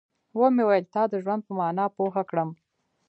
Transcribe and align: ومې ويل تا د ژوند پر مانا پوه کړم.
ومې 0.39 0.63
ويل 0.67 0.85
تا 0.93 1.01
د 1.11 1.13
ژوند 1.23 1.41
پر 1.45 1.53
مانا 1.59 1.85
پوه 1.95 2.21
کړم. 2.29 2.49